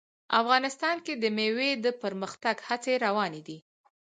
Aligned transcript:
افغانستان 0.41 0.95
کې 1.05 1.13
د 1.17 1.25
مېوې 1.37 1.71
د 1.83 1.87
پرمختګ 2.01 2.55
هڅې 2.67 2.93
روانې 3.05 3.41
دي. 3.47 3.57